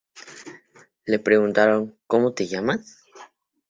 [1.05, 3.03] Le preguntaron ¿Cómo te llamas?